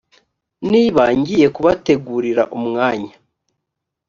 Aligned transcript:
niba 0.71 1.03
ngiye 1.17 1.47
kubategurira 1.55 2.43
umwanya 2.57 3.13